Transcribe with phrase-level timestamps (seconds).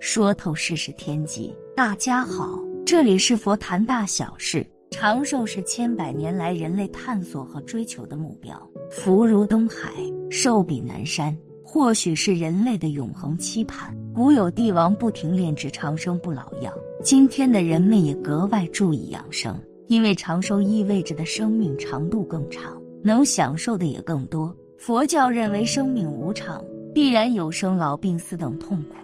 [0.00, 1.52] 说透世事天机。
[1.74, 4.64] 大家好，这里是佛谈大小事。
[4.90, 8.60] 长寿是千百年来人类探索和追求的目标。
[8.90, 9.92] 福如东海，
[10.30, 13.94] 寿比南山，或许是人类的永恒期盼。
[14.14, 16.72] 古有帝王不停炼制长生不老药，
[17.02, 24.56] 今天的人们也格外注意养生，因为长寿意味着的生命长度更长，能享受的也更多。
[24.78, 26.64] 佛教认为生命无常。
[26.94, 28.94] 必然有生老病死等痛苦。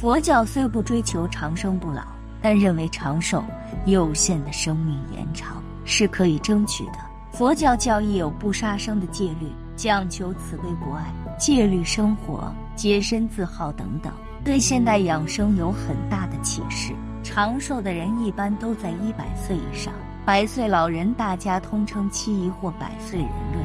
[0.00, 2.00] 佛教虽不追求长生不老，
[2.40, 3.44] 但认为长寿、
[3.84, 6.94] 有限的生命延长是可以争取的。
[7.32, 14.10] 佛教教义有不杀生的戒律，讲求慈悲博爱、戒律生活、洁身自好等等，
[14.42, 16.94] 对现代养生有很大的启示。
[17.22, 19.92] 长寿的人一般都在一百岁以上，
[20.24, 23.62] 百岁老人大家通称七姨或百岁人瑞。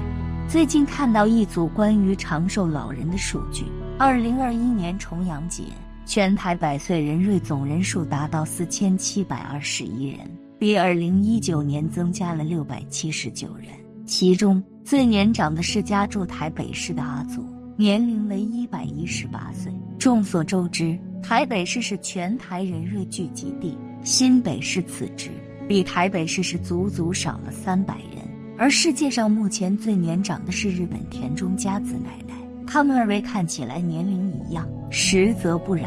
[0.49, 3.63] 最近看到一组关于长寿老人的数据：
[3.97, 5.63] 二零二一年重阳节，
[6.05, 10.19] 全台百岁人瑞总人数达到四千七百二十一人，
[10.59, 13.67] 比二零一九年增加了六百七十九人。
[14.05, 17.43] 其中最年长的是家住台北市的阿祖，
[17.75, 19.73] 年龄为一百一十八岁。
[19.97, 25.31] 众所周知，台北市是全台人瑞聚集地，新北市此值
[25.67, 28.23] 比台北市是足足少了三百人。
[28.59, 32.35] 而世界上目前最年长的是日本田中佳子奶奶，
[32.67, 35.85] 他们二位看起来年龄一样，实则不然，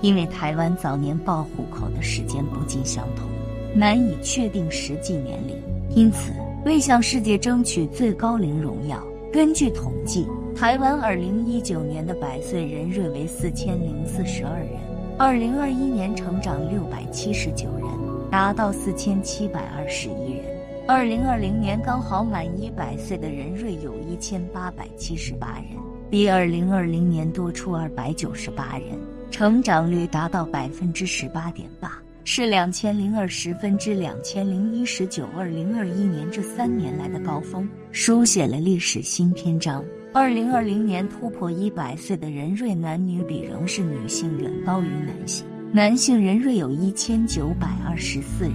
[0.00, 3.26] 因为台湾早年报户口的时间不尽相同，
[3.74, 5.56] 难以确定实际年龄，
[5.90, 6.32] 因此
[6.64, 9.02] 为向世界争取最高龄荣耀，
[9.32, 14.70] 根据统计，台湾二零一九年的百岁人瑞为四千零四十二人，
[15.18, 17.88] 二零二一年成长六百七十九人，
[18.30, 20.44] 达到四千七百二十一人。
[20.86, 25.78] 二零二零年刚好满一百岁的人瑞有一千八百七十八人，
[26.10, 28.98] 比二零二零年多出二百九十八人，
[29.30, 35.26] 成长率达到百分之十八点八，是两千零二十分之两千零一十九。
[35.36, 39.84] 二零二一年这三年来的高峰，书写了历史新篇章。
[40.14, 48.54] 二零二零年突破一百岁的人瑞男女比仍是女性远高于男性，男性人瑞有一千九百二十四人。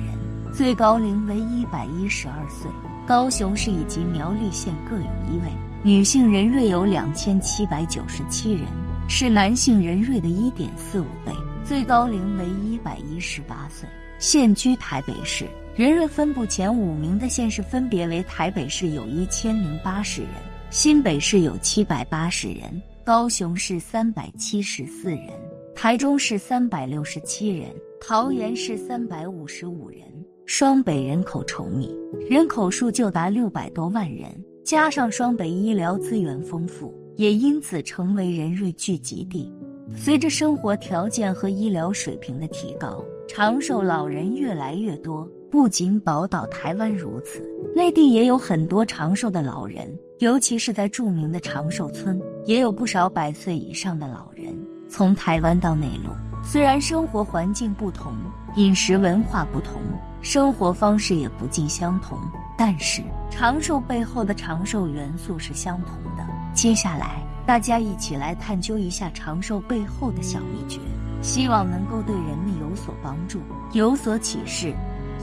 [0.51, 2.69] 最高龄为一百一十二岁，
[3.05, 5.51] 高雄市以及苗栗县各有一位。
[5.83, 8.63] 女性人瑞有两千七百九十七人，
[9.09, 11.33] 是男性人瑞的一点四五倍。
[11.65, 13.87] 最高龄为一百一十八岁，
[14.19, 15.45] 现居台北市。
[15.75, 20.31] 人瑞分布前五名的县市分别为：台北市有一千零八十人，
[20.69, 25.27] 新北市有七百八十人，高雄市三百七十四人，
[25.75, 27.69] 台中市三百六十七人，
[28.05, 30.01] 桃园市三百五十五人。
[30.45, 31.97] 双北人口稠密，
[32.29, 34.29] 人口数就达六百多万人，
[34.61, 39.49] 加上双北医疗资源丰富，也因此成为人瑞聚集地。
[39.95, 45.25] 随着生活条件和医疗水平的提高，长寿老人越来越多。
[45.49, 47.41] 不仅宝岛台湾如此，
[47.73, 54.53] 内地也有很多长寿的老人，尤其是在著名的长寿村，也有不少百岁以上的老人。
[54.89, 56.11] 从台湾到内陆，
[56.43, 58.13] 虽然生活环境不同，
[58.55, 59.81] 饮食文化不同。
[60.21, 62.17] 生活方式也不尽相同，
[62.57, 66.25] 但是长寿背后的长寿元素是相同的。
[66.53, 70.79] 接下来，大家一起来探究一下长寿背后的小秘诀，
[71.21, 73.41] 希望能够对人们有所帮助、
[73.73, 74.73] 有所启示。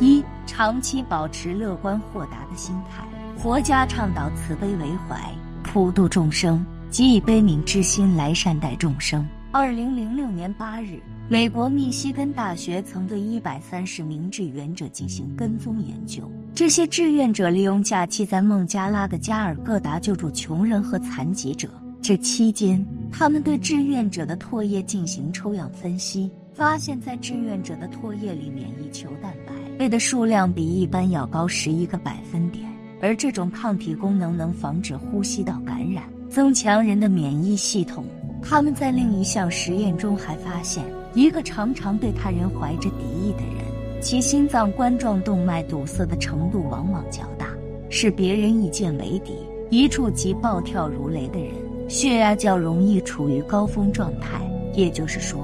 [0.01, 3.05] 一、长期保持乐观豁达的心态。
[3.39, 5.19] 佛家倡导慈悲为怀，
[5.63, 9.27] 普度众生，即以悲悯之心来善待众生。
[9.53, 16.23] 二零零六年八日，美国密西根大学曾对一百三十名志愿者进行跟踪研究。
[16.55, 21.69] 这些志愿者利用假期在孟加拉的加尔各答救助穷人和残疾者。
[22.01, 29.35] 这期间，他们对志愿者的唾液进行抽样分析，发现，在志愿者的唾液里，免疫球蛋
[29.79, 32.65] 白的数量比一般要高十一个百分点。
[33.03, 38.05] 而这种抗体功能能防止呼吸道感染，增强人的免疫系统。
[38.43, 40.85] 他们在另一项实验中还发现，
[41.15, 47.47] 一个常常对他人怀着敌意的人，其心脏冠状动脉堵塞的程度往往较大；
[47.89, 49.35] 是别人一见为敌、
[49.69, 51.53] 一触即暴跳如雷的人，
[51.89, 54.41] 血压较容易处于高峰状态。
[54.73, 55.41] 也就是说，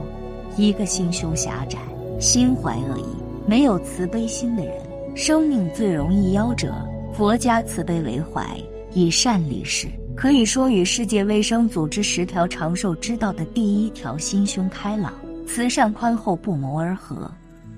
[0.56, 1.78] 一个心胸狭窄、
[2.20, 3.04] 心怀恶意、
[3.44, 4.74] 没有慈悲心的人，
[5.14, 6.72] 生命最容易夭折。
[7.12, 8.46] 佛家慈悲为怀，
[8.92, 15.12] 以善立世，可以说与世界卫生组织十条长寿之道的第一条“心胸开朗、
[15.46, 17.30] 慈善宽厚”不谋而合。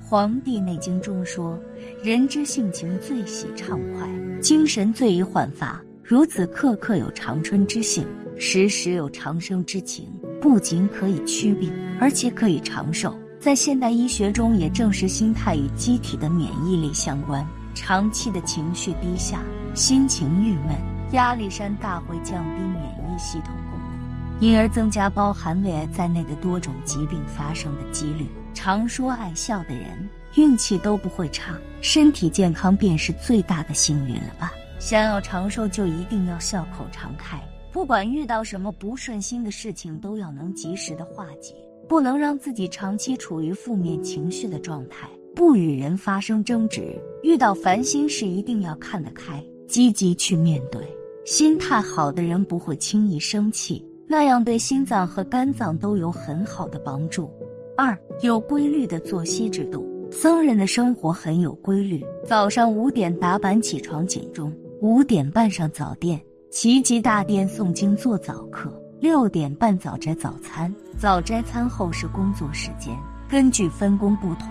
[0.08, 1.58] 《黄帝内经》中说
[2.00, 4.08] ：“人之性情最喜畅快，
[4.40, 5.82] 精神最易焕发。
[6.04, 8.06] 如此刻刻有长春之性，
[8.38, 10.06] 时时有长生之情，
[10.40, 13.12] 不仅可以祛病，而且可以长寿。
[13.40, 17.44] 在现代医学中，也证实心态与机体的免疫力相关。”
[17.74, 19.40] 长期的情绪低下、
[19.74, 20.74] 心情郁闷、
[21.12, 28.26] 压力山大会降低免疫系统功能，因而增加包含胃癌在内的多种疾病发生的几率。
[28.54, 34.52] 常说爱笑的人运气都不会差，身体健康便是最大的幸运了吧？
[34.80, 37.40] 想要长寿，就一定要笑口常开，
[37.72, 41.54] 不管遇到什么不顺心的事情，都要能及时的化解，
[41.88, 45.08] 不能让自己长期处于负面情绪的状态。
[45.34, 50.82] 不与人发生争执，遇到烦心事一定要看得开，积极去面对。
[51.30, 57.30] 心态好的人不会轻易生气，那样对心脏和肝脏都有很好的帮助。
[57.76, 66.18] 二有规律的作息制度，僧人的生活很有规律，早上五点打板起床警钟，五点半上早殿，
[66.50, 72.96] 齐集大殿诵经做早课，六点半早斋早餐，早斋餐后是工作时间。
[73.28, 74.48] 根据分工不同，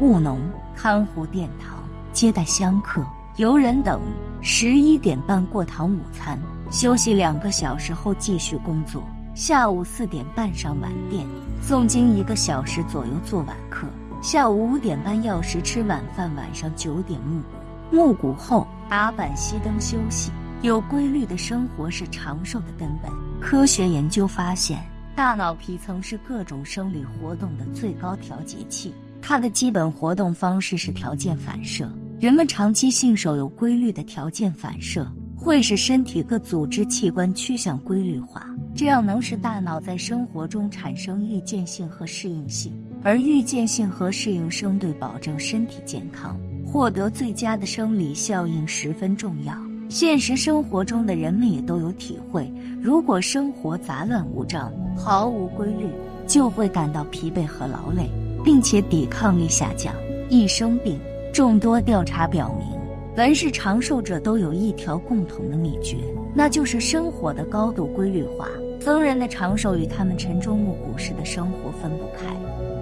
[0.00, 0.38] 务农、
[0.76, 3.04] 看护殿堂、接待香客、
[3.36, 4.00] 游人等，
[4.42, 6.38] 十一点半过堂午餐，
[6.70, 9.02] 休息两个小时后继续工作。
[9.34, 11.26] 下午四点半上晚殿，
[11.62, 13.86] 诵经一个小时左右做晚课。
[14.22, 20.30] 下午五点半药食吃晚饭，晚上九点暮鼓，暮鼓后打板熄灯休息。
[20.62, 23.10] 有规律的生活是长寿的根本。
[23.40, 24.82] 科学研究发现。
[25.16, 31.86] 大脑皮层是各种生理活动的最高调节器，它的基本活动方式是条件反射。
[32.20, 42.70] 人们长期信守有规律的条件反射，会使身体各组织器官趋向规律化，这样能使大脑在生活中产生预见性和适应性。
[43.02, 49.54] 而预见性和适应生对保证身体健康、获得最佳的生理效应十分重要。
[49.88, 52.52] 现实生活中的人们也都有体会：
[52.82, 55.86] 如果生活杂乱无章、毫无规律，
[56.26, 58.10] 就会感到疲惫和劳累，
[58.44, 59.94] 并且抵抗力下降，
[60.28, 61.00] 易生病。
[61.32, 62.66] 众多调查表明，
[63.14, 65.96] 凡是长寿者都有一条共同的秘诀，
[66.34, 68.48] 那就是生活的高度规律化。
[68.80, 72.34] 僧人的长寿与他们晨钟暮鼓式的生活分不开。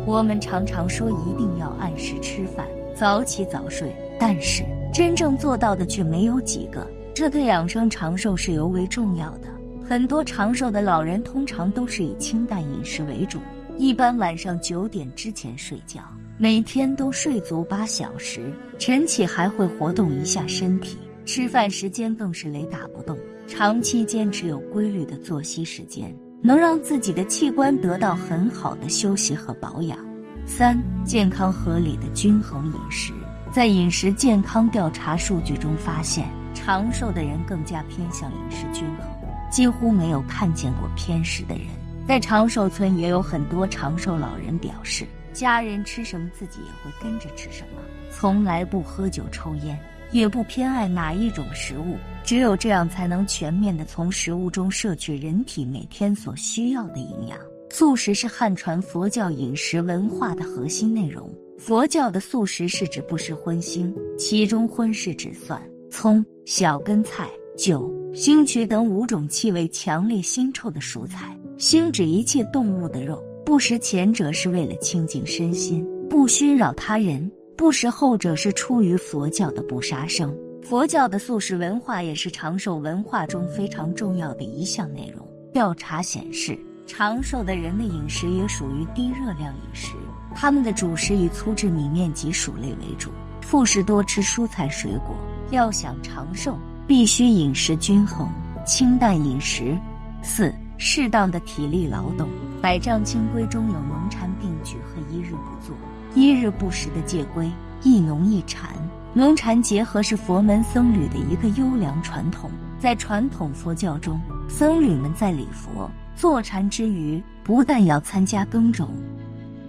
[0.07, 6.87] 我们常常说一定要按时吃饭、早起早睡，但是真正做到的却没有几个。
[7.15, 9.49] 这对养生长寿是尤为重要的。
[9.85, 13.39] 很多长寿的老人通常都是以清淡饮食为主，
[13.77, 16.01] 一般晚上九点之前睡觉，
[16.41, 20.97] 每天都睡足八小时，晨起还会活动一下身体。
[21.27, 23.19] 吃饭时间更是雷打不动，
[23.49, 29.99] 长期坚持有规律的作息时间，能让自己的器官得到很好的休息和保养。
[30.47, 33.13] 三、健康合理的均衡饮食，
[33.53, 36.29] 在饮食健康调查数据中发现。
[36.55, 39.07] 长寿的人更加偏向饮食均衡，
[39.51, 41.67] 几乎没有看见过偏食的人。
[42.07, 45.07] 在长寿村也有很多长寿老人表示，
[45.39, 47.81] 家人吃什么自己也会跟着吃什么，
[48.11, 49.79] 从来不喝酒抽烟，
[50.11, 51.97] 也不偏爱哪一种食物。
[52.25, 57.39] 只有这样才能全面的从食物中摄取人体每天所需要的营养。
[57.71, 61.33] 素食是汉传佛教饮食文化的核心内容。
[61.57, 65.63] 佛教的素食是指不食荤腥，其中荤是指蒜。
[65.89, 71.39] 葱、小根菜、酒、腥渠等五种气味强烈、腥臭的蔬菜。
[71.59, 77.27] 腥指一切动物的肉，不食前者是为了清净身心，不熏扰他人；
[77.57, 80.37] 不食后者是出于佛教的不杀生。
[80.63, 85.27] 佛教的素食文化也是长寿文化中非常重要的一项内容。
[85.51, 89.95] 调查显示，长寿的人的饮食也属于低热量饮食，
[90.35, 93.09] 他们的主食以粗制米面及薯类为主，
[93.41, 95.17] 副食多吃蔬菜水果。
[95.53, 96.55] 要想长寿，
[96.87, 98.29] 必须饮食均衡，
[98.67, 99.75] 清淡饮食。
[100.23, 102.29] 四、适当的体力劳动。
[102.63, 105.77] 百丈清规中有农禅并举和一日不做、
[106.15, 107.51] 一日不食的戒规。
[107.83, 108.71] 一农一禅，
[109.13, 112.51] 农禅结合是佛门僧侣的一个优良传统。
[112.81, 118.89] 在传统佛教中，僧侣们在礼佛、坐禅之余，不但要参加耕种、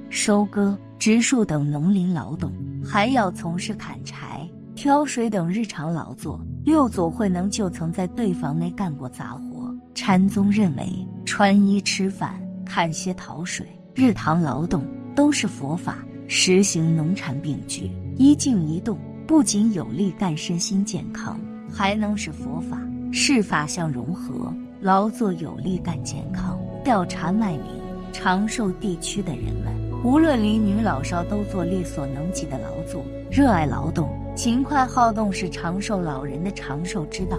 [0.10, 2.52] 收割、植树等农林劳动，
[2.84, 4.48] 还要从事砍柴。
[4.76, 9.59] 挑水等日常劳作，六祖慧能就曾在对房内干过杂活。
[10.02, 14.82] 禅宗认为，穿衣吃饭、看些桃水、日常劳动
[15.14, 21.38] 都是佛法，实行农产并举，一静一动，不仅有利干身心健康，
[21.70, 22.80] 还能使佛法
[23.12, 26.58] 事法相融合，劳作有利干健康。
[26.82, 27.66] 调查麦名
[28.14, 37.38] 长寿地区的人们，无论男女老少，都做力所能及的劳作，热爱劳动，勤快好动是长寿老人的长寿之道。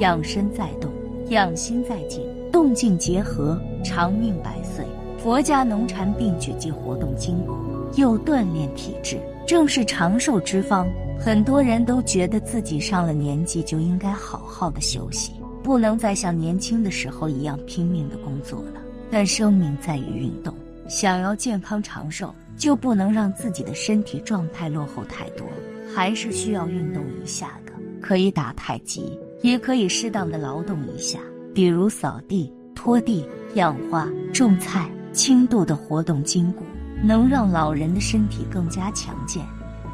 [0.00, 0.91] 养身在动，
[1.32, 2.22] 养心在静，
[2.52, 4.84] 动静结合，长命百岁。
[5.18, 7.54] 佛家农禅并举，既活动筋骨，
[7.96, 10.86] 又锻炼体质，正是长寿之方。
[11.18, 18.82] 很多人都觉得自己上了年纪就应该好好的休息，不能再像年轻的时候一样拼命的工作了。
[19.10, 20.54] 但生命在于运动，
[20.88, 25.46] 想要健康长寿，就不能让自己的身体状态落后太多，
[25.94, 27.72] 还是需要运动一下的。
[28.00, 31.18] 可以打太极，也可以适当的劳动一下，
[31.54, 34.88] 比如扫地、拖地、养花、种菜。
[35.12, 36.64] 轻度的活动筋骨，
[37.04, 39.44] 能让老人的身体更加强健。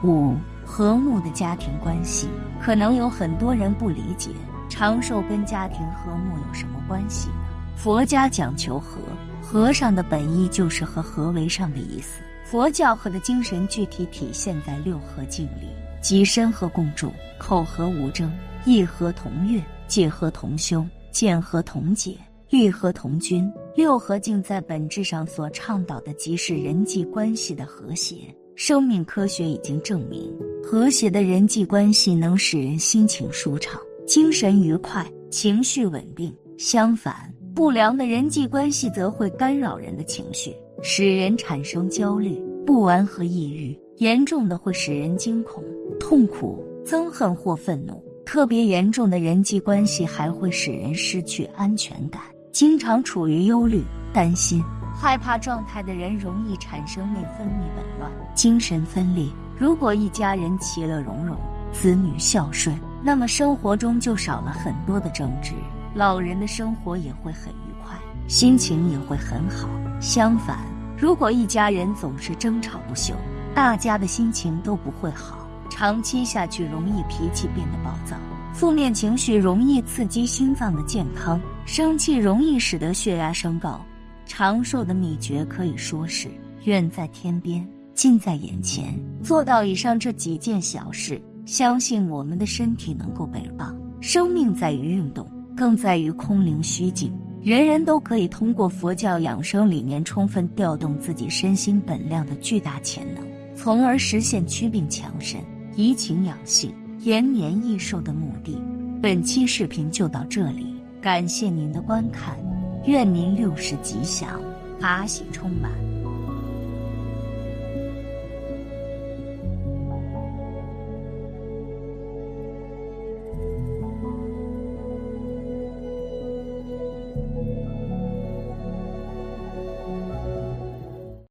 [0.05, 2.29] 五和睦的家庭关系，
[2.63, 4.31] 可能有很多人不理解，
[4.69, 7.35] 长寿跟家庭和睦有什么关系呢？
[7.75, 9.01] 佛家讲求和，
[9.43, 12.23] 和尚的本意就是和和为上的意思。
[12.45, 15.67] 佛教和的精神具体体现在六合敬里，
[16.01, 18.33] 即身和共住，口和无争，
[18.65, 22.17] 意和同悦，戒和同修，见和同解。
[22.51, 23.47] 律和同君，
[23.77, 28.17] 六合敬在本质上所倡导的，即是人际关系的和谐。
[28.55, 30.35] 生命科学已经证明，
[30.65, 36.35] 和谐的人际关系能使人心情舒畅、精神愉快、情绪稳定。
[36.57, 45.63] 相反，不良的人际关系则会干扰人的情绪，使人产生焦虑、不安和抑郁，严重的会使人惊恐、
[46.01, 48.03] 痛苦、憎恨或愤怒。
[48.29, 52.21] 特别严重的人际关系还会使人失去安全感。
[52.53, 53.83] 经常处于忧虑、
[54.13, 54.63] 担心、
[54.95, 59.27] 害怕状态的人，容易产生内分泌紊乱、精神分裂。
[59.59, 61.35] 如果一家人其乐融融、
[61.73, 65.55] 子女孝顺，那么生活中就少了很多的争执，
[65.95, 69.71] 老人的生活也会很愉快，心情也会很好。
[70.03, 70.59] 相反，
[70.99, 73.15] 如果一家人总是争吵不休，
[73.55, 75.38] 大家的心情都不会好，
[75.69, 78.17] 长期下去容易脾气变得暴躁。
[78.55, 83.81] 负面情绪容易刺激心脏的健康，生气容易使得血压升高。
[84.27, 86.29] 长寿的秘诀可以说是
[86.65, 88.99] 远在天边，近在眼前。
[89.23, 93.77] 做到以上这几件小事，相信我们的身体能够倍儿棒。
[94.01, 97.13] 生命在于运动，更在于空灵虚静。
[97.41, 103.25] 人人都可以通过佛教养生理念，充分调动自己身心本量的巨大潜能，
[103.57, 105.41] 从而实现祛病强身、
[105.79, 106.75] 怡情养性。
[107.03, 108.61] 延年益寿的目的。
[109.01, 112.37] 本期视频就到这里，感谢您的观看，
[112.85, 114.41] 愿您六十吉祥，
[114.81, 115.88] 法喜充满。